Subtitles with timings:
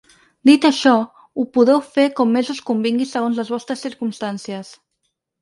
[0.49, 0.93] Dit això,
[1.41, 4.75] ho podeu fer com més us convingui segons les vostres circumstàncies.